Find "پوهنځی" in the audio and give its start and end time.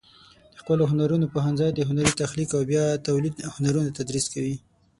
1.33-1.69